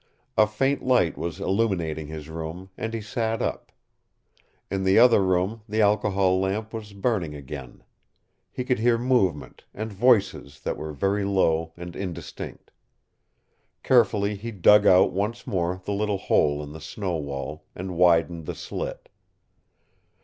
[0.35, 3.71] A faint light was illumining his room, and he sat up.
[4.71, 7.83] In the outer room the alcohol lamp was burning again.
[8.51, 12.71] He could hear movement, and voices that were very low and indistinct.
[13.83, 18.47] Carefully he dug out once more the little hole in the snow wall, and widened
[18.47, 19.07] the slit.